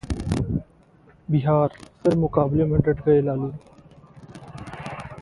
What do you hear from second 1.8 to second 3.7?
फिर मुकाबले में डट गए लालू